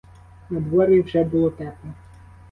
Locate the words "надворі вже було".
0.49-1.49